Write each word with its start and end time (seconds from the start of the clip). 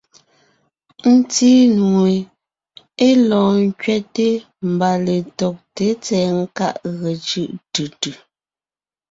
Ńtí 1.15 1.49
nue 1.77 2.13
(é 3.05 3.09
lɔɔn 3.27 3.55
ńkẅɛte 3.69 4.27
mbà) 4.71 4.89
letɔgté 5.05 5.85
tsɛ̀ɛ 6.03 6.29
nkáʼ 6.41 6.75
ge 6.99 7.11
cʉ́ʼ 7.27 7.49
tʉ 7.73 7.83
tʉ. 8.01 8.11